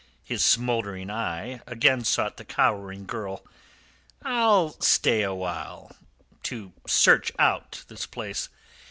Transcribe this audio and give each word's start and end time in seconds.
His 0.23 0.43
smouldering 0.43 1.11
eye 1.11 1.61
again 1.67 2.03
sought 2.05 2.37
the 2.37 2.43
cowering 2.43 3.05
girl. 3.05 3.43
"I'll 4.23 4.69
stay 4.81 5.21
awhile 5.21 5.91
to 6.41 6.73
search 6.87 7.31
out 7.37 7.85
this 7.87 8.07
place. 8.07 8.49